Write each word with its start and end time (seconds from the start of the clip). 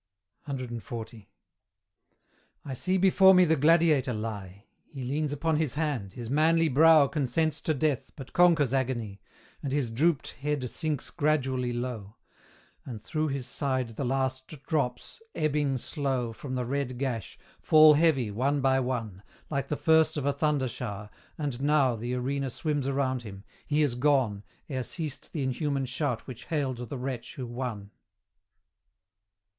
CXL. 0.47 1.25
I 2.65 2.73
see 2.73 2.97
before 2.97 3.35
me 3.35 3.45
the 3.45 3.55
Gladiator 3.55 4.13
lie: 4.15 4.65
He 4.91 5.03
leans 5.03 5.31
upon 5.31 5.57
his 5.57 5.75
hand 5.75 6.13
his 6.13 6.27
manly 6.27 6.69
brow 6.69 7.05
Consents 7.05 7.61
to 7.61 7.75
death, 7.75 8.11
but 8.15 8.33
conquers 8.33 8.73
agony, 8.73 9.21
And 9.61 9.71
his 9.71 9.91
drooped 9.91 10.29
head 10.31 10.67
sinks 10.71 11.11
gradually 11.11 11.71
low 11.71 12.15
And 12.83 12.99
through 12.99 13.27
his 13.27 13.45
side 13.45 13.89
the 13.89 14.03
last 14.03 14.47
drops, 14.65 15.21
ebbing 15.35 15.77
slow 15.77 16.33
From 16.33 16.55
the 16.55 16.65
red 16.65 16.97
gash, 16.97 17.37
fall 17.61 17.93
heavy, 17.93 18.31
one 18.31 18.59
by 18.59 18.79
one, 18.79 19.21
Like 19.51 19.67
the 19.67 19.77
first 19.77 20.17
of 20.17 20.25
a 20.25 20.33
thunder 20.33 20.67
shower; 20.67 21.11
and 21.37 21.61
now 21.61 21.95
The 21.95 22.15
arena 22.15 22.49
swims 22.49 22.87
around 22.87 23.21
him: 23.21 23.43
he 23.67 23.83
is 23.83 23.93
gone, 23.93 24.43
Ere 24.67 24.81
ceased 24.83 25.31
the 25.31 25.43
inhuman 25.43 25.85
shout 25.85 26.25
which 26.25 26.45
hailed 26.45 26.89
the 26.89 26.97
wretch 26.97 27.35
who 27.35 27.45
won. 27.45 27.91